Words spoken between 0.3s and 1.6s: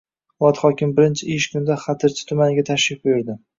Viloyat hokimi birinchi ish